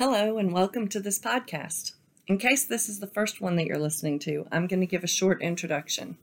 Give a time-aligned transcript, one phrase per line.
[0.00, 1.92] Hello, and welcome to this podcast.
[2.26, 5.04] In case this is the first one that you're listening to, I'm going to give
[5.04, 6.16] a short introduction.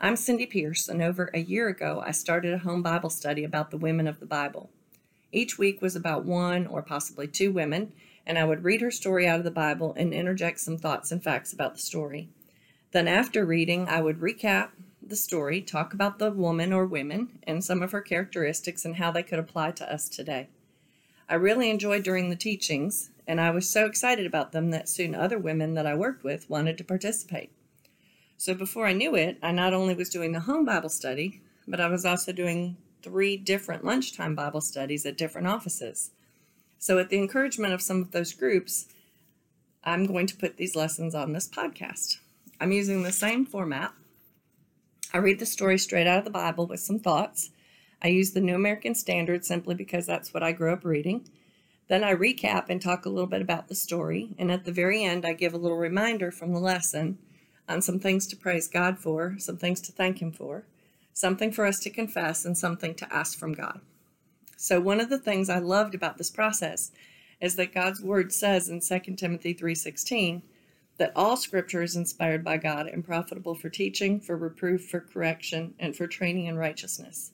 [0.00, 3.72] I'm Cindy Pierce, and over a year ago, I started a home Bible study about
[3.72, 4.70] the women of the Bible.
[5.32, 7.92] Each week was about one or possibly two women,
[8.24, 11.20] and I would read her story out of the Bible and interject some thoughts and
[11.20, 12.28] facts about the story.
[12.92, 14.68] Then, after reading, I would recap
[15.04, 19.10] the story, talk about the woman or women, and some of her characteristics and how
[19.10, 20.46] they could apply to us today.
[21.28, 25.14] I really enjoyed during the teachings, and I was so excited about them that soon
[25.14, 27.50] other women that I worked with wanted to participate.
[28.36, 31.80] So before I knew it, I not only was doing the home Bible study, but
[31.80, 36.10] I was also doing three different lunchtime Bible studies at different offices.
[36.78, 38.86] So, at the encouragement of some of those groups,
[39.82, 42.18] I'm going to put these lessons on this podcast.
[42.60, 43.92] I'm using the same format.
[45.12, 47.50] I read the story straight out of the Bible with some thoughts.
[48.02, 51.28] I use the New American Standard simply because that's what I grew up reading.
[51.88, 54.34] Then I recap and talk a little bit about the story.
[54.38, 57.18] And at the very end, I give a little reminder from the lesson
[57.68, 60.64] on some things to praise God for, some things to thank Him for,
[61.12, 63.80] something for us to confess, and something to ask from God.
[64.56, 66.90] So, one of the things I loved about this process
[67.40, 70.42] is that God's word says in 2 Timothy 3:16
[70.98, 75.74] that all scripture is inspired by God and profitable for teaching, for reproof, for correction,
[75.78, 77.32] and for training in righteousness.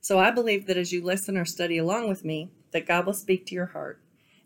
[0.00, 3.12] So I believe that as you listen or study along with me, that God will
[3.12, 4.00] speak to your heart,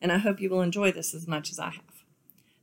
[0.06, 2.04] and I hope you will enjoy this as much as I have.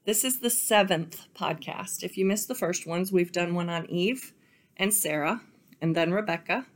[0.06, 2.02] This is the seventh podcast.
[2.02, 4.32] If you missed the first ones, we've done one on Eve
[4.78, 5.42] and Sarah,
[5.82, 6.68] and then Rebecca.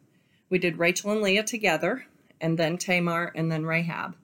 [0.49, 2.05] We did Rachel and Leah together,
[2.41, 4.17] and then Tamar, and then Rahab.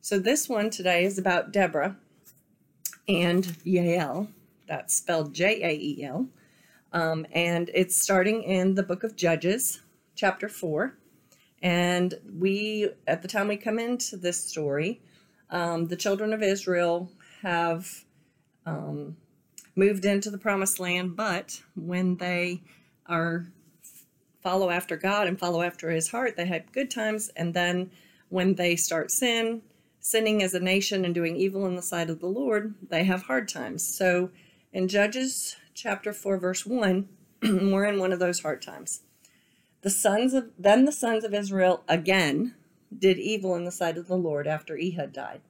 [0.00, 1.98] So this one today is about Deborah
[3.06, 4.30] and Jael.
[4.68, 6.28] That's spelled J A E L.
[6.94, 9.82] Um, and it's starting in the book of Judges,
[10.14, 10.96] chapter 4.
[11.60, 15.02] And we, at the time we come into this story,
[15.50, 17.10] um, the children of Israel
[17.42, 18.04] have
[18.66, 19.16] um,
[19.74, 22.62] moved into the promised land, but when they
[23.06, 23.46] are
[24.42, 27.30] follow after God and follow after his heart, they have good times.
[27.36, 27.90] And then
[28.28, 29.62] when they start sin,
[30.00, 33.24] sinning as a nation and doing evil in the sight of the Lord, they have
[33.24, 33.86] hard times.
[33.86, 34.30] So
[34.72, 37.08] in Judges chapter 4, verse 1,
[37.42, 39.02] we're in one of those hard times.
[39.82, 42.54] The sons of then the sons of Israel again
[42.96, 45.40] did evil in the sight of the Lord after Ehud died.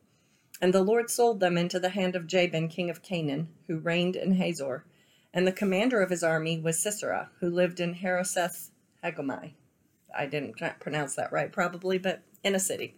[0.60, 4.16] And the Lord sold them into the hand of Jabin, king of Canaan, who reigned
[4.16, 4.84] in Hazor.
[5.32, 8.70] And the commander of his army was Sisera, who lived in Harosheth
[9.02, 9.52] Hagomai.
[10.14, 12.96] I didn't pronounce that right, probably, but in a city.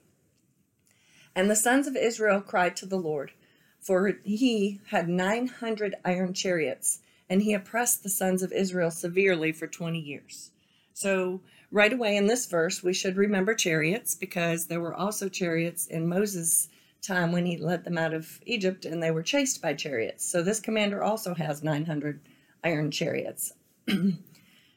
[1.34, 3.32] And the sons of Israel cried to the Lord,
[3.80, 9.66] for he had 900 iron chariots, and he oppressed the sons of Israel severely for
[9.66, 10.50] 20 years.
[10.94, 15.86] So, right away in this verse, we should remember chariots because there were also chariots
[15.86, 16.68] in Moses'
[17.00, 20.24] time when he led them out of Egypt and they were chased by chariots.
[20.26, 22.20] So, this commander also has 900
[22.62, 23.52] iron chariots.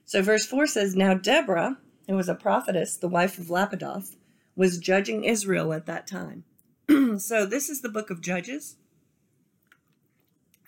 [0.06, 1.78] so, verse 4 says Now Deborah,
[2.08, 4.16] who was a prophetess, the wife of Lapidoth,
[4.56, 6.46] was judging Israel at that time.
[7.18, 8.78] so, this is the book of Judges.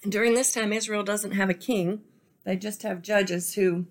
[0.03, 2.01] And during this time, Israel doesn't have a king,
[2.43, 3.87] they just have judges who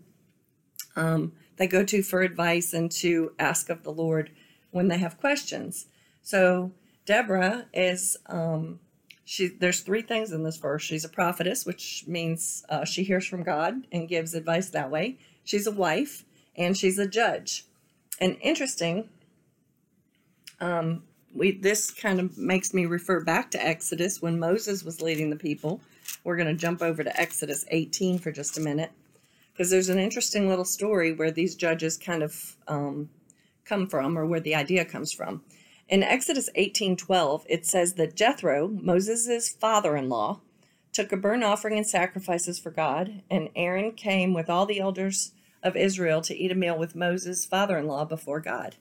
[0.97, 4.31] um, they go to for advice and to ask of the Lord
[4.71, 5.87] when they have questions.
[6.23, 6.73] So,
[7.05, 8.17] Deborah is.
[8.27, 8.81] Um,
[9.29, 10.83] she, there's three things in this verse.
[10.83, 15.19] She's a prophetess, which means uh, she hears from God and gives advice that way.
[15.43, 16.25] She's a wife,
[16.55, 17.65] and she's a judge.
[18.21, 19.09] And interesting,
[20.61, 21.03] um,
[21.35, 25.37] we this kind of makes me refer back to Exodus when Moses was leading the
[25.37, 25.81] people.
[26.23, 28.93] We're going to jump over to Exodus 18 for just a minute
[29.57, 33.09] because there's an interesting little story where these judges kind of um,
[33.65, 35.43] come from, or where the idea comes from.
[35.89, 40.41] In Exodus 18:12, it says that Jethro, Moses' father-in-law,
[40.93, 45.33] took a burnt offering and sacrifices for God, and Aaron came with all the elders
[45.63, 48.77] of Israel to eat a meal with Moses' father-in-law before God.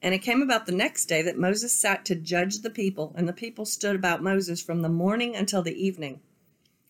[0.00, 3.26] And it came about the next day that Moses sat to judge the people, and
[3.26, 6.20] the people stood about Moses from the morning until the evening.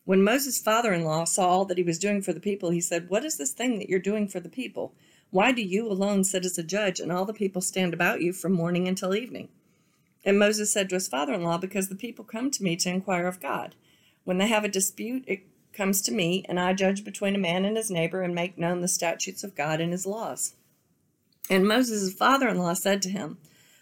[0.05, 2.79] When Moses' father in law saw all that he was doing for the people, he
[2.79, 4.93] said, What is this thing that you're doing for the people?
[5.31, 8.31] Why do you alone sit as a judge, and all the people stand about you
[8.31, 9.49] from morning until evening?
[10.23, 12.89] And Moses said to his father in law, Because the people come to me to
[12.89, 13.73] inquire of God.
[14.23, 15.41] When they have a dispute, it
[15.73, 18.81] comes to me, and I judge between a man and his neighbor and make known
[18.81, 20.53] the statutes of God and his laws.
[21.49, 23.37] And Moses' father in law said to him,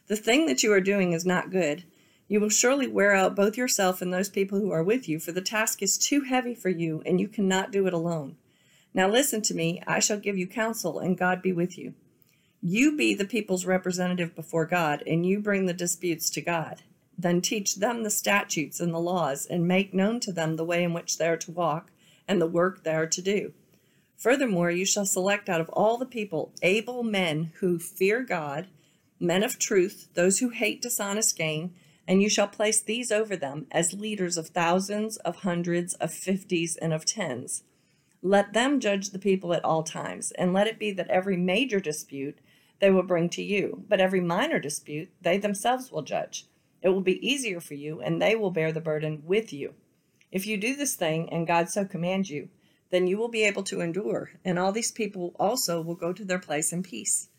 [0.08, 1.84] The thing that you are doing is not good.
[2.34, 5.32] You will surely wear out both yourself and those people who are with you, for
[5.32, 8.38] the task is too heavy for you, and you cannot do it alone.
[8.92, 11.94] Now listen to me, I shall give you counsel, and God be with you.
[12.60, 16.82] You be the people's representative before God, and you bring the disputes to God.
[17.16, 20.84] Then teach them the statutes and the laws, and make known to them the way
[20.84, 21.92] in which they are to walk,
[22.28, 23.54] and the work they are to do.
[24.18, 28.70] Furthermore, you shall select out of all the people able men who fear God,
[29.20, 31.76] men of truth, those who hate dishonest gain,
[32.08, 36.76] and you shall place these over them as leaders of thousands, of hundreds, of fifties,
[36.76, 37.64] and of tens.
[38.22, 41.80] Let them judge the people at all times, and let it be that every major
[41.80, 42.40] dispute
[42.80, 46.48] they will bring to you, but every minor dispute they themselves will judge.
[46.82, 49.74] It will be easier for you, and they will bear the burden with you.
[50.32, 52.50] If you do this thing, and God so commands you,
[52.90, 56.26] then you will be able to endure, and all these people also will go to
[56.26, 57.30] their place in peace.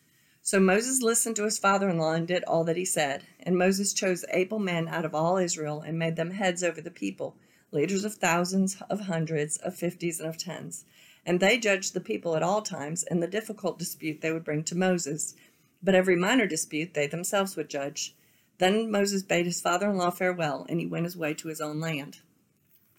[0.47, 3.25] So Moses listened to his father in law and did all that he said.
[3.41, 6.91] And Moses chose able men out of all Israel and made them heads over the
[6.91, 7.35] people,
[7.73, 10.85] leaders of thousands, of hundreds, of fifties, and of tens.
[11.25, 14.65] And they judged the people at all times, and the difficult dispute they would bring
[14.65, 15.35] to Moses.
[15.83, 18.15] But every minor dispute they themselves would judge.
[18.59, 21.63] Then Moses bade his father in law farewell, and he went his way to his
[21.63, 22.19] own land.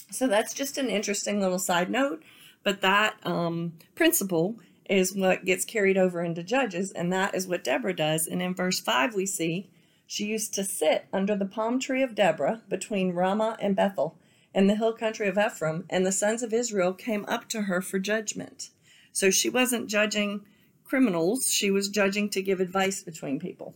[0.10, 2.24] So that's just an interesting little side note,
[2.64, 4.56] but that um, principle
[4.90, 8.28] is what gets carried over into Judges, and that is what Deborah does.
[8.28, 9.70] And in verse 5, we see
[10.08, 14.18] she used to sit under the palm tree of Deborah between Ramah and Bethel
[14.54, 17.82] in the hill country of Ephraim, and the sons of Israel came up to her
[17.82, 18.70] for judgment.
[19.12, 20.46] So she wasn't judging
[20.86, 23.76] criminals, she was judging to give advice between people.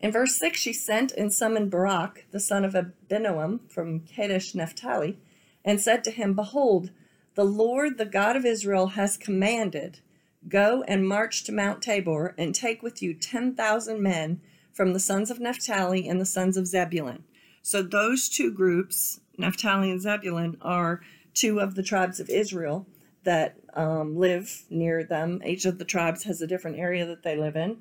[0.00, 5.18] In verse 6, she sent and summoned Barak, the son of Abinoam from Kadesh Naphtali,
[5.64, 6.90] and said to him, Behold,
[7.34, 10.00] the Lord, the God of Israel, has commanded,
[10.48, 14.40] Go and march to Mount Tabor, and take with you 10,000 men
[14.72, 17.24] from the sons of Naphtali and the sons of Zebulun.
[17.62, 21.00] So those two groups, Naphtali and Zebulun, are
[21.34, 22.86] two of the tribes of Israel
[23.24, 25.40] that um, live near them.
[25.46, 27.78] Each of the tribes has a different area that they live in,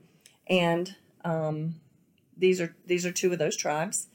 [0.48, 0.96] and
[1.26, 1.76] um,
[2.38, 4.08] these are these are two of those tribes.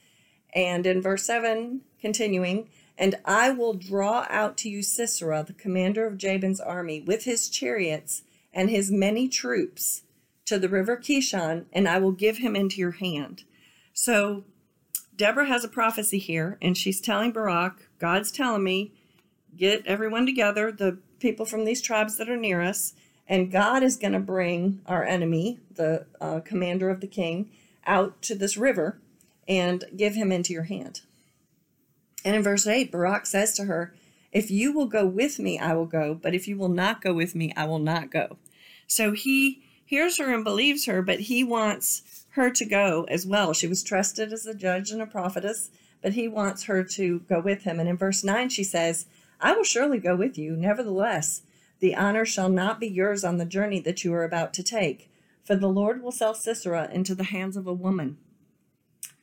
[0.54, 6.06] And in verse 7, continuing, and I will draw out to you Sisera, the commander
[6.06, 8.22] of Jabin's army, with his chariots
[8.52, 10.02] and his many troops
[10.46, 13.44] to the river Kishon, and I will give him into your hand.
[13.92, 14.44] So
[15.14, 18.92] Deborah has a prophecy here, and she's telling Barak, God's telling me,
[19.56, 22.94] get everyone together, the people from these tribes that are near us,
[23.28, 27.50] and God is going to bring our enemy, the uh, commander of the king,
[27.86, 28.98] out to this river
[29.48, 31.02] and give him into your hand.
[32.26, 33.94] And in verse 8, Barak says to her,
[34.32, 37.14] If you will go with me, I will go, but if you will not go
[37.14, 38.36] with me, I will not go.
[38.86, 43.54] So he hears her and believes her, but he wants her to go as well.
[43.54, 45.70] She was trusted as a judge and a prophetess,
[46.02, 47.80] but he wants her to go with him.
[47.80, 49.06] And in verse 9, she says,
[49.40, 50.54] I will surely go with you.
[50.54, 51.40] Nevertheless,
[51.78, 55.08] the honor shall not be yours on the journey that you are about to take
[55.46, 58.18] for the Lord will sell Sisera into the hands of a woman.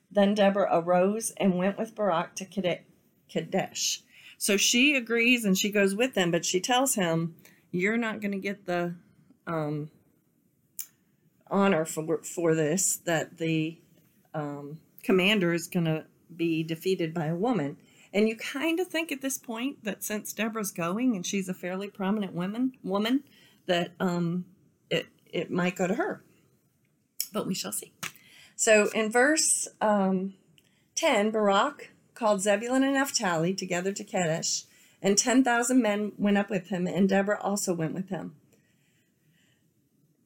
[0.09, 2.45] Then Deborah arose and went with Barak to
[3.29, 4.01] Kadesh.
[4.37, 7.35] So she agrees and she goes with them, but she tells him,
[7.71, 8.95] You're not going to get the
[9.47, 9.89] um,
[11.49, 13.77] honor for, for this, that the
[14.33, 16.05] um, commander is going to
[16.35, 17.77] be defeated by a woman.
[18.13, 21.53] And you kind of think at this point that since Deborah's going and she's a
[21.53, 23.23] fairly prominent woman, woman,
[23.65, 24.45] that um,
[24.89, 26.23] it it might go to her.
[27.31, 27.93] But we shall see.
[28.55, 30.35] So in verse um,
[30.95, 34.63] 10, Barak called Zebulun and Naphtali together to Kadesh,
[35.01, 38.36] and 10,000 men went up with him, and Deborah also went with him.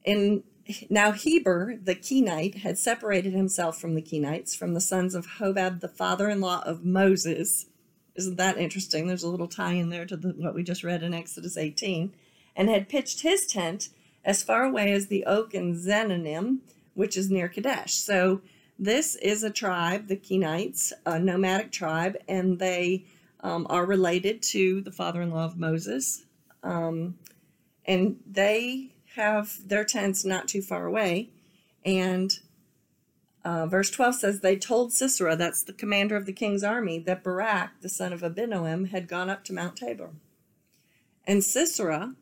[0.06, 0.42] And
[0.90, 5.80] now Heber, the Kenite, had separated himself from the Kenites, from the sons of Hobab,
[5.80, 7.66] the father-in-law of Moses.
[8.14, 9.06] Isn't that interesting?
[9.06, 12.12] There's a little tie in there to the, what we just read in Exodus 18.
[12.54, 13.88] And had pitched his tent
[14.24, 16.58] as far away as the oak in Zaanannim,
[16.94, 17.94] which is near Kadesh.
[17.94, 18.42] So
[18.78, 23.04] this is a tribe, the Kenites, a nomadic tribe, and they
[23.40, 26.24] um, are related to the father-in-law of Moses.
[26.62, 27.16] Um,
[27.84, 31.30] and they have their tents not too far away.
[31.84, 32.38] And
[33.44, 37.24] uh, verse 12 says, They told Sisera, that's the commander of the king's army, that
[37.24, 40.10] Barak, the son of Abinoam, had gone up to Mount Tabor.
[41.26, 42.14] And Sisera,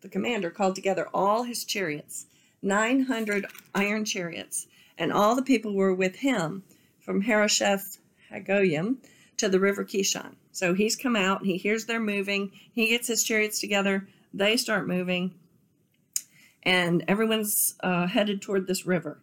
[0.00, 2.26] the commander called together all his chariots,
[2.62, 4.66] 900 iron chariots,
[4.98, 6.62] and all the people were with him
[7.00, 7.98] from Harosheth
[8.30, 8.96] Hagoyim
[9.36, 10.34] to the river Kishon.
[10.52, 14.86] So he's come out, he hears they're moving, he gets his chariots together, they start
[14.86, 15.34] moving,
[16.62, 19.18] and everyone's uh, headed toward this river.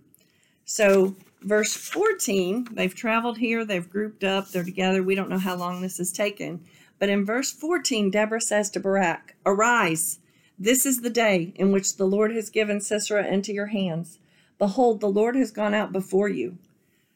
[0.65, 5.03] So, verse 14, they've traveled here, they've grouped up, they're together.
[5.03, 6.63] We don't know how long this has taken.
[6.99, 10.19] But in verse 14, Deborah says to Barak, Arise,
[10.59, 14.19] this is the day in which the Lord has given Sisera into your hands.
[14.61, 16.59] Behold, the Lord has gone out before you.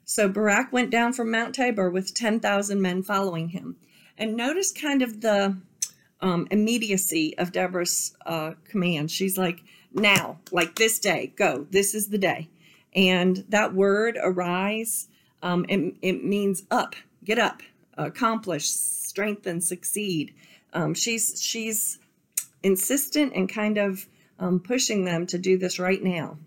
[0.04, 3.76] So Barak went down from Mount Tabor with 10,000 men following him.
[4.18, 5.56] And notice kind of the
[6.22, 9.12] um, immediacy of Deborah's uh, command.
[9.12, 9.62] She's like,
[9.94, 11.68] now, like this day, go.
[11.70, 12.50] This is the day.
[12.96, 15.08] And that word, arise,
[15.44, 17.62] um, it, it means up, get up,
[17.96, 20.34] accomplish, strengthen, succeed.
[20.74, 22.00] Um, she's she's
[22.64, 24.08] insistent and kind of
[24.40, 26.40] um, pushing them to do this right now.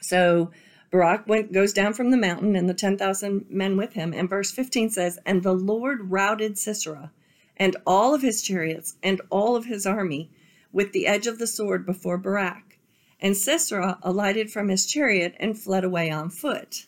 [0.00, 0.50] So
[0.90, 4.12] Barak went goes down from the mountain and the ten thousand men with him.
[4.12, 7.12] And verse fifteen says, "And the Lord routed Sisera,
[7.56, 10.30] and all of his chariots, and all of his army,
[10.72, 12.78] with the edge of the sword before Barak."
[13.18, 16.86] And Sisera alighted from his chariot and fled away on foot.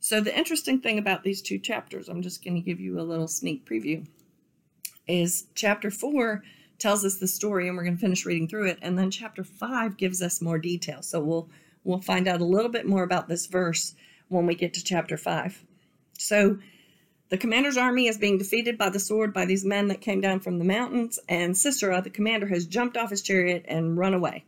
[0.00, 3.02] So, the interesting thing about these two chapters, I'm just going to give you a
[3.02, 4.06] little sneak preview,
[5.08, 6.44] is chapter four
[6.78, 8.78] tells us the story, and we're going to finish reading through it.
[8.80, 11.02] And then chapter five gives us more detail.
[11.02, 11.50] So, we'll
[11.88, 13.94] we'll find out a little bit more about this verse
[14.28, 15.64] when we get to chapter five.
[16.18, 16.58] So,
[17.30, 20.40] the commander's army is being defeated by the sword by these men that came down
[20.40, 24.44] from the mountains, and Sisera, the commander, has jumped off his chariot and run away.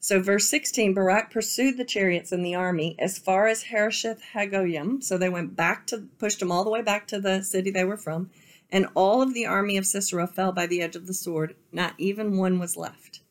[0.00, 5.04] So, verse 16 Barak pursued the chariots and the army as far as Harosheth Hagoyim.
[5.04, 7.84] So, they went back to, pushed them all the way back to the city they
[7.84, 8.30] were from.
[8.70, 11.54] And all of the army of Sisera fell by the edge of the sword.
[11.70, 13.21] Not even one was left.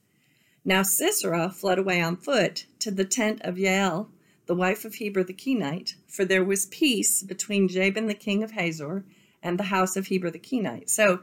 [0.64, 4.10] Now, Sisera fled away on foot to the tent of Jael,
[4.46, 8.52] the wife of Heber the Kenite, for there was peace between Jabin the king of
[8.52, 9.04] Hazor
[9.42, 10.90] and the house of Heber the Kenite.
[10.90, 11.22] So,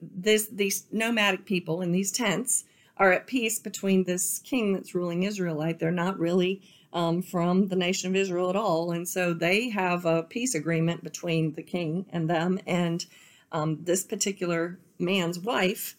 [0.00, 2.64] this, these nomadic people in these tents
[2.96, 5.78] are at peace between this king that's ruling Israelite.
[5.78, 6.62] They're not really
[6.92, 8.92] um, from the nation of Israel at all.
[8.92, 12.58] And so they have a peace agreement between the king and them.
[12.66, 13.04] And
[13.50, 15.96] um, this particular man's wife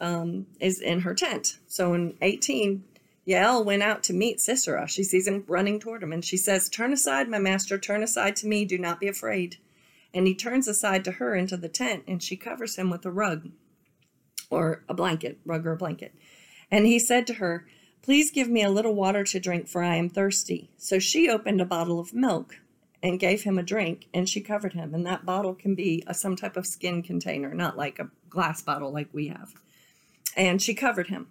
[0.00, 1.58] um, is in her tent.
[1.66, 2.84] So in 18,
[3.28, 4.88] Yael went out to meet Sisera.
[4.88, 8.36] She sees him running toward him and she says, Turn aside, my master, turn aside
[8.36, 9.56] to me, do not be afraid.
[10.12, 13.12] And he turns aside to her into the tent and she covers him with a
[13.12, 13.50] rug
[14.50, 16.14] or a blanket, rug or a blanket.
[16.70, 17.66] And he said to her,
[18.02, 20.70] Please give me a little water to drink, for I am thirsty.
[20.78, 22.56] So she opened a bottle of milk
[23.02, 24.94] and gave him a drink, and she covered him.
[24.94, 28.62] And that bottle can be a, some type of skin container, not like a glass
[28.62, 29.54] bottle like we have.
[30.36, 31.28] And she covered him.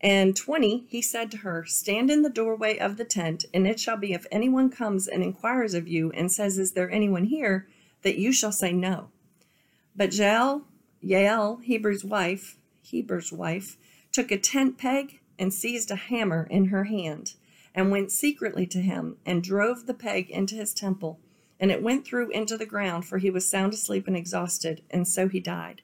[0.00, 3.78] And 20, he said to her, Stand in the doorway of the tent, and it
[3.78, 7.68] shall be if anyone comes and inquires of you and says, Is there anyone here?
[8.02, 9.08] that you shall say no.
[9.96, 10.62] But Jael,
[11.02, 13.76] Yael, Heber's wife, Heber's wife,
[14.12, 17.34] took a tent peg and seized a hammer in her hand,
[17.74, 21.18] and went secretly to him and drove the peg into his temple.
[21.58, 25.06] And it went through into the ground, for he was sound asleep and exhausted, and
[25.06, 25.82] so he died.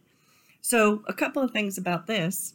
[0.68, 2.52] So, a couple of things about this.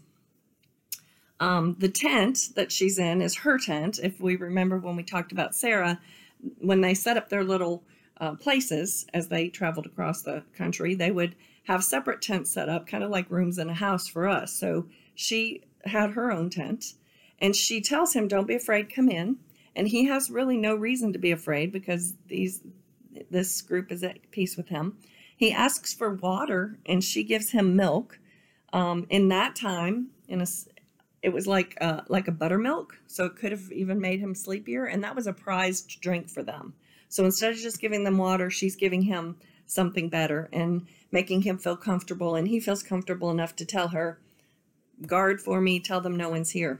[1.39, 4.00] Um, the tent that she's in is her tent.
[4.03, 6.00] If we remember when we talked about Sarah,
[6.60, 7.84] when they set up their little
[8.22, 12.86] uh, places as they traveled across the country, they would have separate tents set up,
[12.86, 14.53] kind of like rooms in a house for us.
[14.53, 16.93] So she had her own tent
[17.39, 19.38] and she tells him, Don't be afraid, come in.
[19.75, 22.62] And he has really no reason to be afraid because these
[23.32, 25.00] this group is at peace with him.
[25.43, 28.17] He asks for water and she gives him milk.
[28.71, 30.45] Um, in that time, in a
[31.21, 34.85] it was like uh, like a buttermilk, so it could have even made him sleepier,
[34.85, 36.75] and that was a prized drink for them.
[37.09, 39.35] So instead of just giving them water, she's giving him
[39.67, 44.19] something better and making him feel comfortable, and he feels comfortable enough to tell her,
[45.05, 46.79] guard for me, tell them no one's here.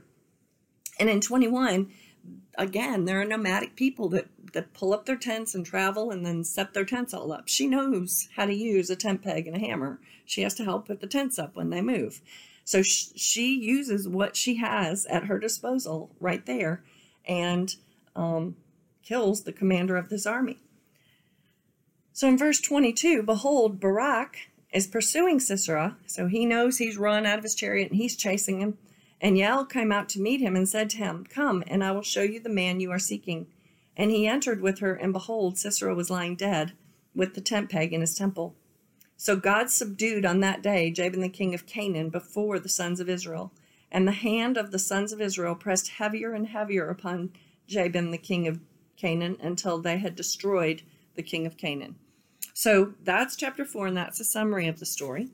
[0.98, 1.92] And in 21,
[2.56, 6.42] again, there are nomadic people that, that pull up their tents and travel and then
[6.42, 7.46] set their tents all up.
[7.46, 10.00] She knows how to use a tent peg and a hammer.
[10.24, 12.22] She has to help put the tents up when they move.
[12.64, 16.82] So sh- she uses what she has at her disposal right there
[17.26, 17.74] and
[18.16, 18.56] um,
[19.02, 20.58] kills the commander of this army.
[22.12, 24.36] So in verse 22, behold, Barak
[24.72, 28.60] is pursuing Sisera, so he knows he's run out of his chariot and he's chasing
[28.60, 28.78] him.
[29.20, 32.02] And Yael came out to meet him and said to him, Come, and I will
[32.02, 33.46] show you the man you are seeking.
[33.96, 36.72] And he entered with her, and behold, Sisera was lying dead,
[37.14, 38.56] with the tent peg in his temple.
[39.16, 43.08] So God subdued on that day Jabin the king of Canaan before the sons of
[43.08, 43.52] Israel.
[43.92, 47.30] And the hand of the sons of Israel pressed heavier and heavier upon
[47.68, 48.58] Jabin the king of
[48.96, 50.82] Canaan until they had destroyed
[51.14, 51.94] the king of Canaan.
[52.52, 55.28] So that's chapter four, and that's a summary of the story.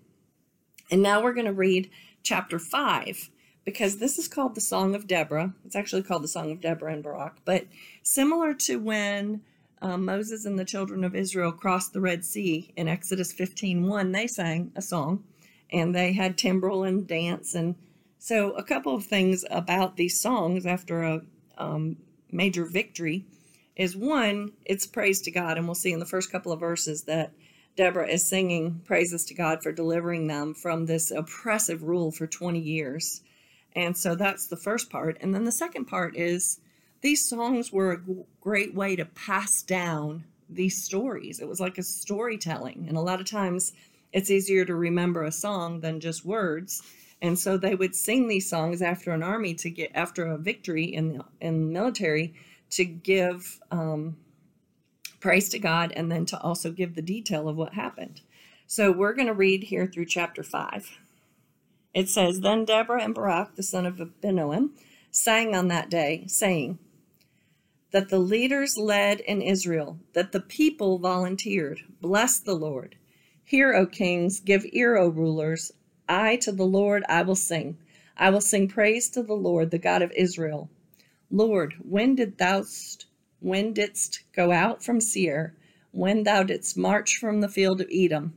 [0.90, 1.90] And now we're going to read
[2.22, 3.30] chapter five
[3.64, 5.52] because this is called the Song of Deborah.
[5.64, 7.66] It's actually called the Song of Deborah and Barak, but
[8.02, 9.42] similar to when
[9.82, 14.26] um, Moses and the children of Israel crossed the Red Sea in Exodus 15:1, they
[14.26, 15.24] sang a song
[15.72, 17.54] and they had timbrel and dance.
[17.54, 17.76] And
[18.18, 21.22] so, a couple of things about these songs after a
[21.56, 21.96] um,
[22.30, 23.24] major victory
[23.76, 25.56] is one, it's praise to God.
[25.56, 27.32] And we'll see in the first couple of verses that
[27.76, 32.58] Deborah is singing praises to God for delivering them from this oppressive rule for 20
[32.58, 33.22] years.
[33.74, 35.18] And so that's the first part.
[35.20, 36.60] And then the second part is
[37.02, 38.00] these songs were a
[38.40, 41.40] great way to pass down these stories.
[41.40, 42.86] It was like a storytelling.
[42.88, 43.72] And a lot of times
[44.12, 46.82] it's easier to remember a song than just words.
[47.22, 50.84] And so they would sing these songs after an army to get after a victory
[50.84, 52.34] in the in the military
[52.70, 54.16] to give um,
[55.20, 58.22] praise to God and then to also give the detail of what happened.
[58.66, 60.98] So we're going to read here through chapter five.
[61.92, 64.70] It says, Then Deborah and Barak, the son of Abinoam,
[65.10, 66.78] sang on that day, saying,
[67.90, 71.80] That the leaders led in Israel, that the people volunteered.
[72.00, 72.96] Bless the Lord.
[73.44, 75.72] Hear, O kings, give ear, O rulers.
[76.08, 77.76] I to the Lord I will sing.
[78.16, 80.70] I will sing praise to the Lord, the God of Israel.
[81.30, 82.64] Lord, when did thou
[83.40, 85.54] when didst go out from Seir,
[85.90, 88.34] when thou didst march from the field of Edom?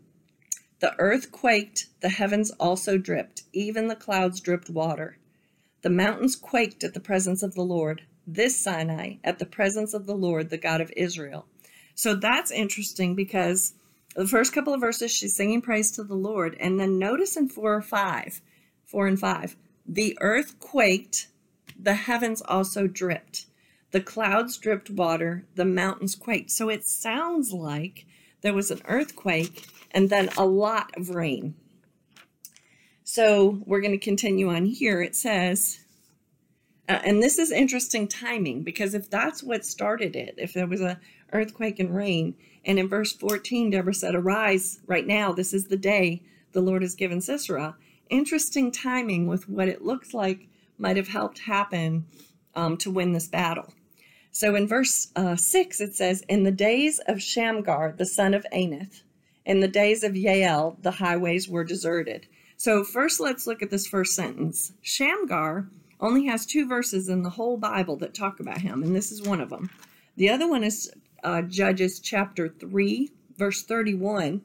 [0.83, 5.17] The earth quaked, the heavens also dripped, even the clouds dripped water.
[5.81, 10.07] The mountains quaked at the presence of the Lord, this Sinai at the presence of
[10.07, 11.45] the Lord, the God of Israel.
[11.95, 13.75] So that's interesting because
[14.17, 17.47] the first couple of verses she's singing praise to the Lord, and then notice in
[17.47, 18.41] four or five,
[18.83, 21.29] four and five, the earth quaked,
[21.79, 23.45] the heavens also dripped,
[23.91, 26.51] the clouds dripped water, the mountains quaked.
[26.51, 28.05] So it sounds like
[28.43, 31.55] there was an earthquake and then a lot of rain.
[33.03, 35.01] So we're going to continue on here.
[35.01, 35.79] It says,
[36.87, 40.81] uh, and this is interesting timing because if that's what started it, if there was
[40.81, 40.99] a
[41.31, 42.35] earthquake and rain,
[42.65, 46.21] and in verse 14, Deborah said, Arise right now, this is the day
[46.51, 47.75] the Lord has given Sisera.
[48.09, 50.47] Interesting timing with what it looks like
[50.77, 52.05] might have helped happen
[52.55, 53.73] um, to win this battle.
[54.33, 58.45] So in verse uh, 6, it says, In the days of Shamgar, the son of
[58.51, 59.03] Anath,
[59.45, 62.25] in the days of Yael, the highways were deserted.
[62.57, 64.73] So, first, let's look at this first sentence.
[64.81, 65.69] Shamgar
[65.99, 69.21] only has two verses in the whole Bible that talk about him, and this is
[69.21, 69.69] one of them.
[70.17, 70.91] The other one is
[71.23, 74.41] uh, Judges chapter 3, verse 31.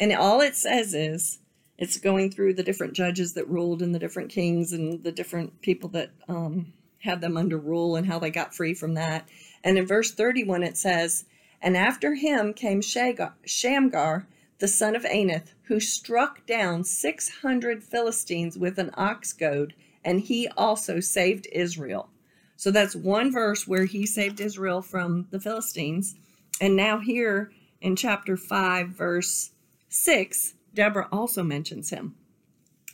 [0.00, 1.38] And all it says is
[1.78, 5.62] it's going through the different judges that ruled and the different kings and the different
[5.62, 9.28] people that um, had them under rule and how they got free from that.
[9.64, 11.24] And in verse 31, it says,
[11.60, 14.26] and after him came Shamgar,
[14.58, 20.48] the son of Anath, who struck down 600 Philistines with an ox goad, and he
[20.56, 22.08] also saved Israel.
[22.56, 26.16] So that's one verse where he saved Israel from the Philistines.
[26.60, 29.50] And now, here in chapter 5, verse
[29.88, 32.14] 6, Deborah also mentions him.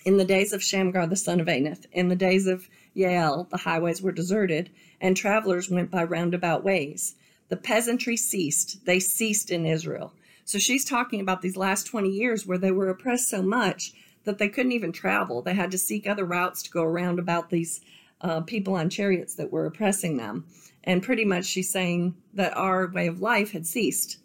[0.04, 2.68] In the days of Shamgar, the son of Anath, in the days of
[2.98, 7.14] Yael, the highways were deserted, and travelers went by roundabout ways.
[7.48, 8.84] The peasantry ceased.
[8.84, 10.12] They ceased in Israel.
[10.44, 13.92] So she's talking about these last 20 years where they were oppressed so much
[14.24, 15.42] that they couldn't even travel.
[15.42, 17.80] They had to seek other routes to go around about these
[18.20, 20.44] uh, people on chariots that were oppressing them.
[20.84, 24.18] And pretty much she's saying that our way of life had ceased.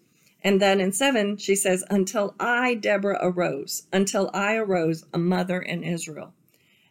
[0.43, 5.61] And then in seven, she says, Until I, Deborah, arose, until I arose, a mother
[5.61, 6.33] in Israel.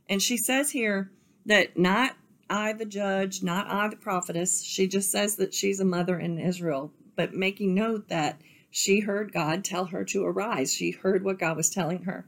[0.09, 1.11] And she says here
[1.47, 2.17] that not
[2.49, 4.63] I the judge, not I the prophetess.
[4.63, 9.33] She just says that she's a mother in Israel, but making note that she heard
[9.33, 10.75] God tell her to arise.
[10.75, 12.27] She heard what God was telling her.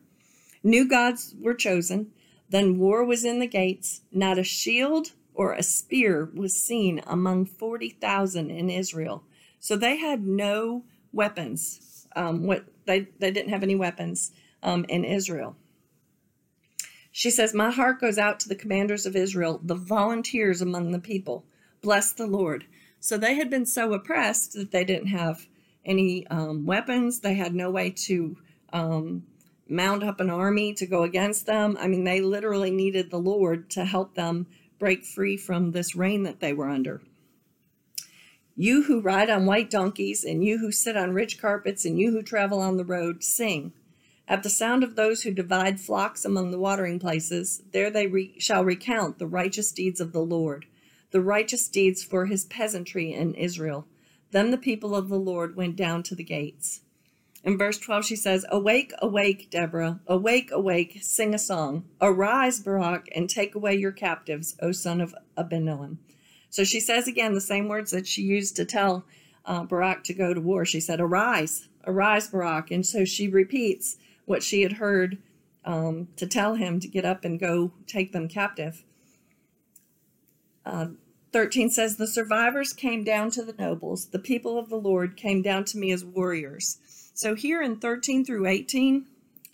[0.62, 2.12] New gods were chosen.
[2.48, 4.02] Then war was in the gates.
[4.12, 9.24] Not a shield or a spear was seen among 40,000 in Israel.
[9.58, 12.06] So they had no weapons.
[12.16, 15.56] Um, what they, they didn't have any weapons um, in Israel.
[17.16, 20.98] She says, My heart goes out to the commanders of Israel, the volunteers among the
[20.98, 21.44] people.
[21.80, 22.64] Bless the Lord.
[22.98, 25.46] So they had been so oppressed that they didn't have
[25.84, 27.20] any um, weapons.
[27.20, 28.36] They had no way to
[28.72, 29.22] um,
[29.68, 31.76] mount up an army to go against them.
[31.78, 34.48] I mean, they literally needed the Lord to help them
[34.80, 37.00] break free from this reign that they were under.
[38.56, 42.10] You who ride on white donkeys, and you who sit on rich carpets, and you
[42.10, 43.72] who travel on the road, sing.
[44.26, 48.34] At the sound of those who divide flocks among the watering places, there they re-
[48.38, 50.66] shall recount the righteous deeds of the Lord,
[51.10, 53.86] the righteous deeds for his peasantry in Israel.
[54.30, 56.80] Then the people of the Lord went down to the gates.
[57.44, 61.84] In verse 12, she says, Awake, awake, Deborah, awake, awake, sing a song.
[62.00, 65.98] Arise, Barak, and take away your captives, O son of Abinoam.
[66.48, 69.04] So she says again the same words that she used to tell
[69.44, 70.64] uh, Barak to go to war.
[70.64, 72.70] She said, Arise, arise, Barak.
[72.70, 75.18] And so she repeats, what she had heard
[75.64, 78.84] um, to tell him to get up and go take them captive.
[80.64, 80.88] Uh,
[81.32, 84.06] 13 says, The survivors came down to the nobles.
[84.06, 86.78] The people of the Lord came down to me as warriors.
[87.12, 89.06] So here in 13 through 18,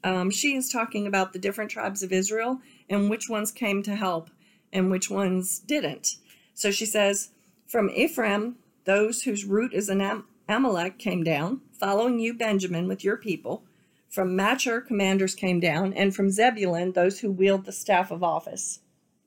[0.03, 3.97] um, she is talking about the different tribes of Israel and which ones came to
[3.97, 4.31] help
[4.73, 6.17] and which ones didn't.
[6.55, 7.31] So she says,
[7.67, 13.05] From Ephraim, those whose root is an Am- Amalek came down, following you, Benjamin, with
[13.05, 13.65] your people.
[14.11, 18.81] From Machir, commanders came down, and from Zebulun, those who wield the staff of office,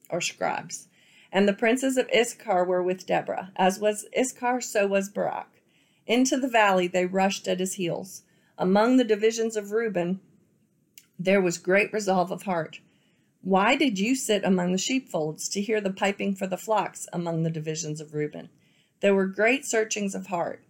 [0.09, 0.89] or scribes.
[1.31, 3.53] And the princes of Issachar were with Deborah.
[3.55, 5.61] As was Issachar, so was Barak.
[6.05, 8.23] Into the valley they rushed at his heels.
[8.57, 10.19] Among the divisions of Reuben,
[11.17, 12.81] there was great resolve of heart.
[13.41, 17.43] Why did you sit among the sheepfolds to hear the piping for the flocks among
[17.43, 18.49] the divisions of Reuben?
[18.99, 20.61] There were great searchings of heart.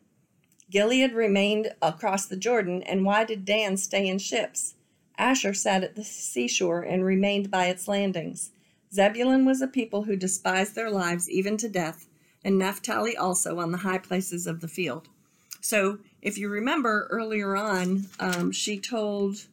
[0.69, 4.75] Gilead remained across the Jordan, and why did Dan stay in ships?
[5.17, 8.51] Asher sat at the seashore and remained by its landings.
[8.93, 12.07] Zebulun was a people who despised their lives even to death,
[12.43, 15.07] and Naphtali also on the high places of the field.
[15.61, 19.45] So, if you remember earlier on, um, she told,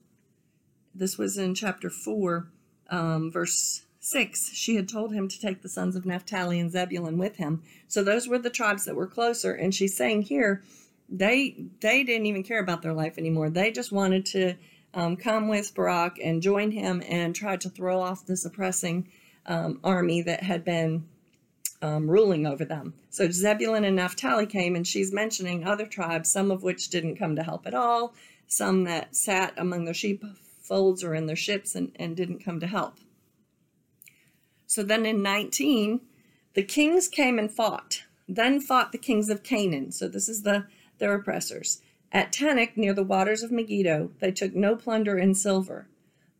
[0.94, 2.48] this was in chapter 4,
[2.90, 7.16] um, verse 6, she had told him to take the sons of Naphtali and Zebulun
[7.16, 7.62] with him.
[7.86, 9.52] So, those were the tribes that were closer.
[9.52, 10.62] And she's saying here,
[11.10, 13.50] they they didn't even care about their life anymore.
[13.50, 14.54] They just wanted to
[14.94, 19.08] um, come with Barak and join him and try to throw off this oppressing
[19.46, 21.06] um, army that had been
[21.82, 22.94] um, ruling over them.
[23.08, 27.36] So Zebulun and Naphtali came, and she's mentioning other tribes, some of which didn't come
[27.36, 28.14] to help at all,
[28.46, 32.66] some that sat among their sheepfolds or in their ships and, and didn't come to
[32.66, 32.98] help.
[34.66, 36.00] So then in 19,
[36.54, 38.02] the kings came and fought.
[38.28, 39.90] Then fought the kings of Canaan.
[39.90, 40.66] So this is the
[41.00, 41.82] their oppressors.
[42.12, 45.88] At Taanach, near the waters of Megiddo, they took no plunder in silver.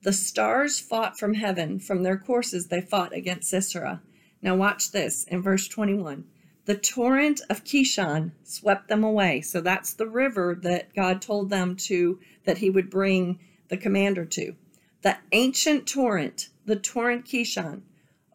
[0.03, 1.79] The stars fought from heaven.
[1.79, 4.01] From their courses they fought against Sisera.
[4.40, 6.25] Now watch this in verse 21.
[6.64, 9.40] The torrent of Kishon swept them away.
[9.40, 14.25] So that's the river that God told them to, that he would bring the commander
[14.25, 14.55] to.
[15.03, 17.83] The ancient torrent, the torrent Kishon.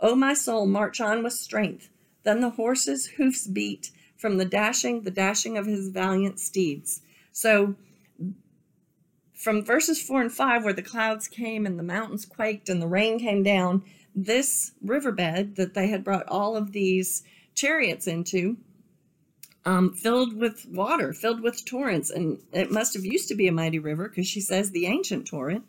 [0.01, 1.89] O my soul, march on with strength.
[2.23, 3.91] Then the horses' hoofs beat
[4.25, 7.03] from the dashing, the dashing of his valiant steeds.
[7.31, 7.75] So
[9.35, 12.87] from verses 4 and 5, where the clouds came and the mountains quaked and the
[12.87, 13.83] rain came down,
[14.15, 17.21] this riverbed that they had brought all of these
[17.53, 18.57] chariots into,
[19.63, 22.09] um, filled with water, filled with torrents.
[22.09, 25.27] And it must have used to be a mighty river because she says the ancient
[25.27, 25.65] torrent.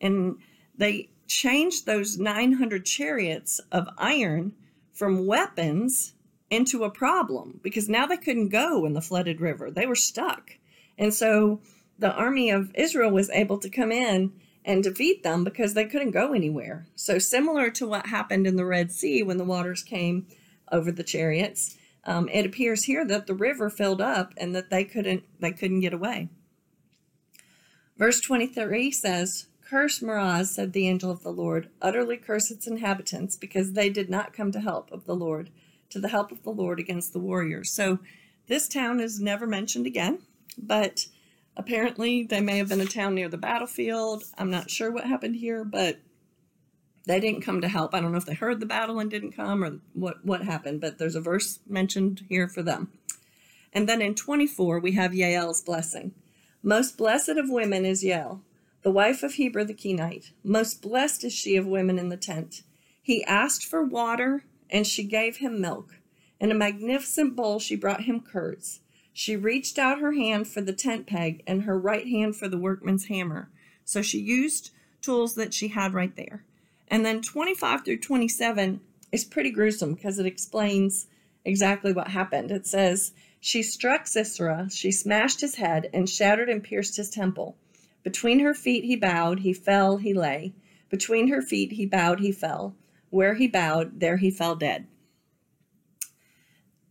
[0.00, 0.36] And
[0.78, 4.52] they changed those 900 chariots of iron
[4.92, 6.12] from weapons
[6.50, 9.70] into a problem because now they couldn't go in the flooded river.
[9.70, 10.52] They were stuck.
[10.96, 11.60] And so
[11.98, 14.32] the army of Israel was able to come in
[14.64, 16.86] and defeat them because they couldn't go anywhere.
[16.94, 20.26] So similar to what happened in the Red Sea when the waters came
[20.70, 24.84] over the chariots, um, it appears here that the river filled up and that they
[24.84, 26.28] couldn't they couldn't get away.
[27.96, 33.36] Verse 23 says, Curse Meroz, said the angel of the Lord, utterly curse its inhabitants,
[33.36, 35.50] because they did not come to help of the Lord,
[35.90, 37.72] to the help of the Lord against the warriors.
[37.72, 37.98] So
[38.46, 40.20] this town is never mentioned again,
[40.58, 41.06] but
[41.56, 44.24] Apparently, they may have been a town near the battlefield.
[44.36, 45.98] I'm not sure what happened here, but
[47.06, 47.94] they didn't come to help.
[47.94, 50.82] I don't know if they heard the battle and didn't come or what, what happened,
[50.82, 52.92] but there's a verse mentioned here for them.
[53.72, 56.12] And then in 24, we have Yael's blessing.
[56.62, 58.40] Most blessed of women is Yael,
[58.82, 60.32] the wife of Heber the Kenite.
[60.44, 62.62] Most blessed is she of women in the tent.
[63.00, 65.96] He asked for water, and she gave him milk.
[66.38, 68.80] In a magnificent bowl, she brought him curds.
[69.12, 72.58] She reached out her hand for the tent peg and her right hand for the
[72.58, 73.50] workman's hammer.
[73.84, 76.44] So she used tools that she had right there.
[76.88, 78.80] And then 25 through 27
[79.12, 81.06] is pretty gruesome because it explains
[81.44, 82.50] exactly what happened.
[82.50, 87.56] It says, She struck Sisera, she smashed his head, and shattered and pierced his temple.
[88.02, 90.52] Between her feet he bowed, he fell, he lay.
[90.90, 92.76] Between her feet he bowed, he fell.
[93.16, 94.88] Where he bowed, there he fell dead.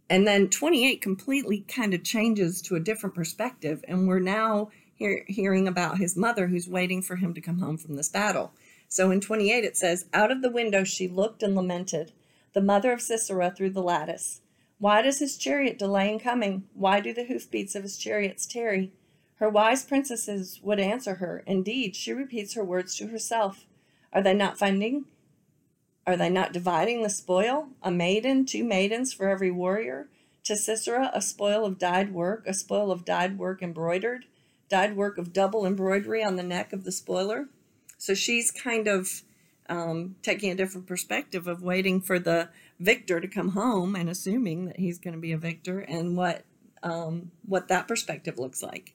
[0.09, 3.85] And then 28 completely kind of changes to a different perspective.
[3.88, 7.77] And we're now hear, hearing about his mother who's waiting for him to come home
[7.77, 8.53] from this battle.
[8.88, 12.11] So in 28, it says, Out of the window she looked and lamented,
[12.53, 14.41] the mother of Sisera through the lattice.
[14.79, 16.63] Why does his chariot delay in coming?
[16.73, 18.93] Why do the hoofbeats of his chariots tarry?
[19.35, 21.43] Her wise princesses would answer her.
[21.45, 23.67] Indeed, she repeats her words to herself.
[24.11, 25.05] Are they not finding
[26.08, 27.70] are they not dividing the spoil?
[27.82, 30.08] A maiden, two maidens for every warrior?
[30.46, 34.26] To Sisera, a spoil of dyed work, a spoil of dyed work embroidered,
[34.70, 37.48] dyed work of double embroidery on the neck of the spoiler.
[37.98, 39.24] So she's kind of
[39.68, 44.65] um, taking a different perspective of waiting for the victor to come home and assuming
[44.65, 46.44] that he's going to be a victor and what
[46.84, 48.94] um, what that perspective looks like.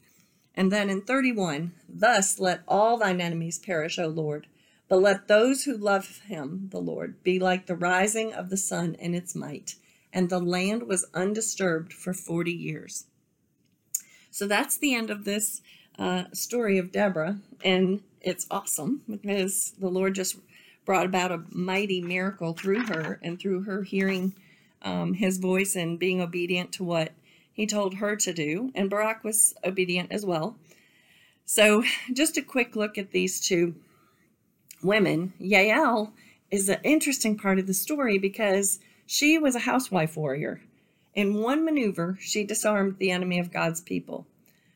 [0.55, 4.47] And then in 31, thus let all thine enemies perish, O Lord,
[4.91, 8.97] but let those who love him, the Lord, be like the rising of the sun
[8.99, 9.77] in its might.
[10.13, 13.07] And the land was undisturbed for 40 years.
[14.33, 15.63] So that's the end of this
[15.97, 17.39] uh, story of Deborah.
[17.65, 20.39] And it's awesome because the Lord just
[20.85, 24.35] brought about a mighty miracle through her and through her hearing
[24.83, 27.13] um, his voice and being obedient to what
[27.53, 28.73] he told her to do.
[28.75, 30.57] And Barak was obedient as well.
[31.47, 33.77] So, just a quick look at these two
[34.83, 35.33] women.
[35.41, 36.13] Yael
[36.51, 40.63] is an interesting part of the story because she was a housewife warrior.
[41.15, 44.27] In one maneuver, she disarmed the enemy of God's people.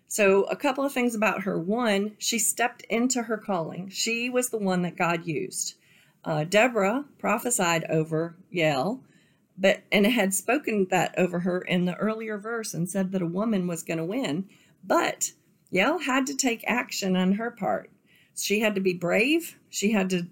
[0.09, 1.59] So, a couple of things about her.
[1.59, 3.89] One, she stepped into her calling.
[3.89, 5.75] She was the one that God used.
[6.25, 9.01] Uh, Deborah prophesied over Yael,
[9.59, 13.27] but and had spoken that over her in the earlier verse and said that a
[13.27, 14.49] woman was going to win.
[14.85, 15.33] But
[15.73, 17.91] Yael had to take action on her part.
[18.37, 19.59] She had to be brave.
[19.71, 20.27] She had to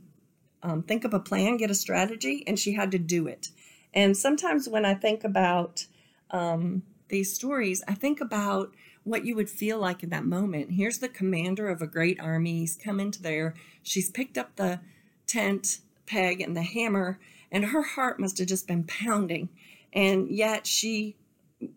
[0.62, 3.49] um, think of a plan, get a strategy, and she had to do it.
[3.95, 5.87] And sometimes when I think about
[6.31, 10.73] um, these stories, I think about what you would feel like in that moment.
[10.73, 12.61] Here's the commander of a great army.
[12.61, 13.55] He's come into there.
[13.83, 14.81] She's picked up the
[15.27, 17.19] tent peg and the hammer,
[17.51, 19.49] and her heart must have just been pounding.
[19.93, 21.17] And yet she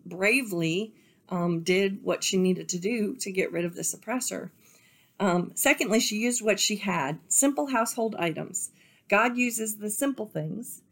[0.04, 0.94] bravely
[1.28, 4.52] um, did what she needed to do to get rid of this oppressor.
[5.18, 8.70] Um, secondly, she used what she had simple household items.
[9.08, 10.82] God uses the simple things.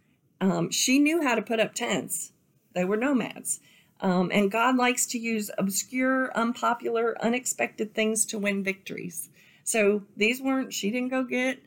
[0.41, 2.33] Um, she knew how to put up tents,
[2.75, 3.61] they were nomads.
[4.01, 9.31] Um, and God likes to use obscure, unpopular, unexpected things to win victories.
[9.63, 11.63] So these weren't, she didn't go get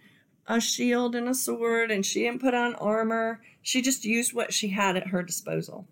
[0.46, 3.42] a shield and a sword and she didn't put on armor.
[3.62, 5.88] She just used what she had at her disposal.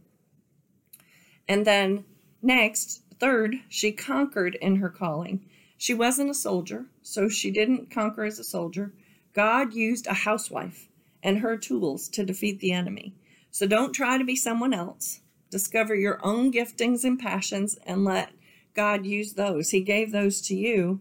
[1.47, 2.06] And then
[2.41, 5.45] next, third, she conquered in her calling.
[5.78, 8.94] She wasn't a soldier, so she didn't conquer as a soldier.
[9.34, 10.88] God used a housewife
[11.22, 13.14] and her tools to defeat the enemy.
[13.52, 15.22] So don't try to be someone else.
[15.50, 18.32] Discover your own giftings and passions and let
[18.74, 19.72] God use those.
[19.72, 21.00] He gave those to you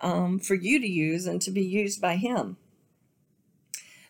[0.00, 2.56] um, for you to use and to be used by Him.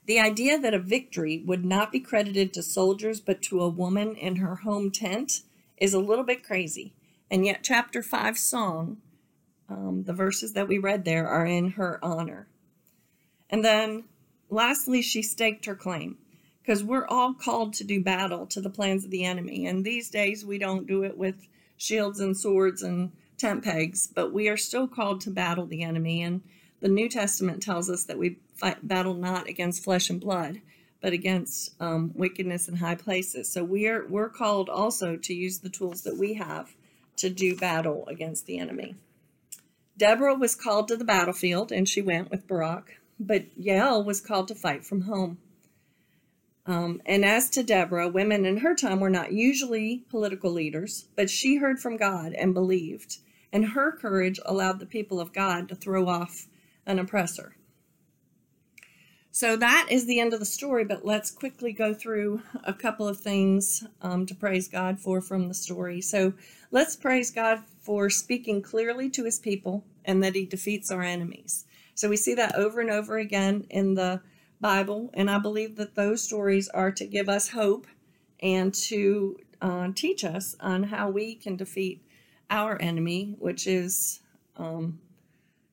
[0.07, 4.15] The idea that a victory would not be credited to soldiers but to a woman
[4.17, 5.43] in her home tent
[5.77, 6.93] is a little bit crazy.
[7.31, 8.99] And yet, chapter 5 song,
[9.69, 12.49] um, the verses that we read there are in her honor.
[13.51, 14.05] And then,
[14.51, 16.19] lastly, she staked her claim
[16.63, 19.67] because we're all called to do battle to the plans of the enemy.
[19.67, 24.33] And these days we don't do it with shields and swords and tent pegs, but
[24.33, 26.23] we are still called to battle the enemy.
[26.23, 26.43] And
[26.81, 30.61] the New Testament tells us that we fight battle not against flesh and blood,
[31.01, 33.51] but against um, wickedness in high places.
[33.51, 36.75] So we are we're called also to use the tools that we have
[37.17, 38.95] to do battle against the enemy.
[39.99, 44.47] Deborah was called to the battlefield, and she went with Barak, but Yael was called
[44.49, 45.39] to fight from home.
[46.67, 51.29] Um, and as to Deborah, women in her time were not usually political leaders, but
[51.29, 53.19] she heard from God and believed,
[53.53, 56.47] and her courage allowed the people of God to throw off
[56.87, 57.57] an oppressor.
[59.33, 63.09] So that is the end of the story, but let's quickly go through a couple
[63.09, 66.01] of things um, to praise God for from the story.
[66.01, 66.35] So
[66.71, 71.67] let's praise God for speaking clearly to his people and that he defeats our enemies.
[71.95, 74.21] So we see that over and over again in the
[74.61, 77.87] Bible, and I believe that those stories are to give us hope
[78.41, 82.03] and to uh, teach us on how we can defeat
[82.51, 84.21] our enemy, which is
[84.57, 85.01] um,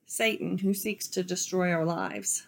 [0.06, 2.46] Satan, who seeks to destroy our lives.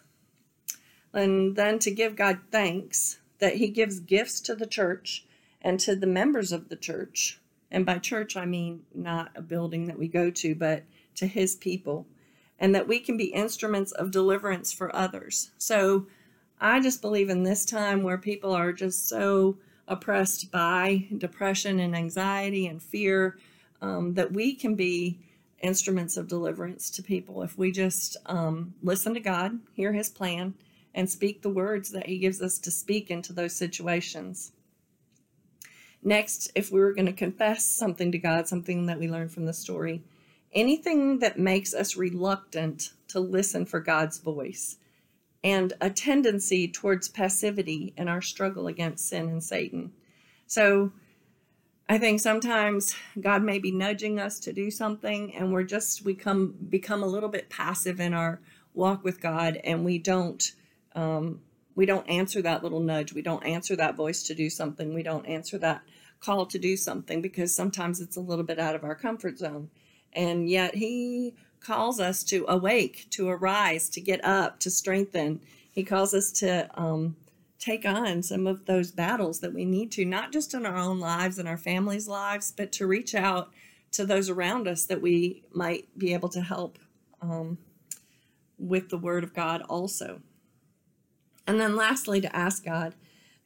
[1.13, 5.25] And then to give God thanks that He gives gifts to the church
[5.61, 7.39] and to the members of the church.
[7.71, 10.83] And by church, I mean not a building that we go to, but
[11.15, 12.07] to His people.
[12.59, 15.51] And that we can be instruments of deliverance for others.
[15.57, 16.07] So
[16.59, 21.95] I just believe in this time where people are just so oppressed by depression and
[21.95, 23.37] anxiety and fear
[23.81, 25.19] um, that we can be
[25.61, 30.53] instruments of deliverance to people if we just um, listen to God, hear His plan,
[30.93, 34.51] and speak the words that He gives us to speak into those situations.
[36.01, 39.45] Next, if we were going to confess something to God, something that we learned from
[39.45, 40.01] the story,
[40.53, 44.77] anything that makes us reluctant to listen for God's voice
[45.43, 49.91] and a tendency towards passivity in our struggle against sin and Satan.
[50.47, 50.91] So
[51.87, 56.13] I think sometimes God may be nudging us to do something and we're just we
[56.13, 58.39] come become a little bit passive in our
[58.73, 60.51] walk with God and we don't
[60.95, 61.41] um,
[61.79, 63.13] we don't answer that little nudge.
[63.13, 64.93] We don't answer that voice to do something.
[64.93, 65.81] We don't answer that
[66.19, 69.69] call to do something because sometimes it's a little bit out of our comfort zone.
[70.11, 75.39] And yet He calls us to awake, to arise, to get up, to strengthen.
[75.71, 77.15] He calls us to um,
[77.59, 80.99] take on some of those battles that we need to, not just in our own
[80.99, 83.53] lives and our families' lives, but to reach out
[83.93, 86.77] to those around us that we might be able to help
[87.21, 87.57] um,
[88.57, 90.19] with the Word of God also.
[91.49, 92.93] And then lastly, to ask God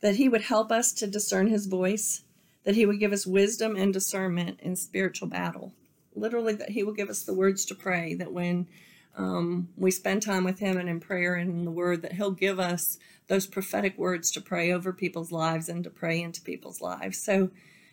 [0.01, 2.23] that He would help us to discern His voice,
[2.65, 5.71] that He would give us wisdom and discernment in spiritual battle.
[6.13, 8.67] Literally, that He will give us the words to pray, that when
[9.15, 12.31] um, we spend time with Him and in prayer and in the Word, that He'll
[12.31, 16.81] give us those prophetic words to pray over people's lives and to pray into people's
[16.81, 17.17] lives.
[17.17, 17.51] So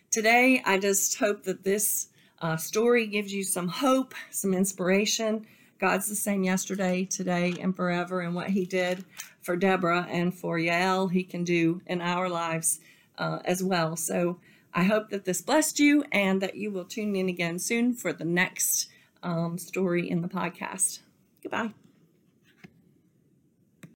[0.09, 2.09] today, I just hope that this
[2.41, 5.47] uh, story gives you some hope, some inspiration.
[5.79, 8.19] God's the same yesterday, today, and forever.
[8.19, 9.05] And what He did
[9.41, 12.79] for Deborah and for Yael, He can do in our lives
[13.17, 13.95] uh, as well.
[13.95, 14.39] So
[14.73, 18.13] I hope that this blessed you and that you will tune in again soon for
[18.13, 18.87] the next
[19.23, 20.99] um, story in the podcast.
[21.41, 21.71] Goodbye.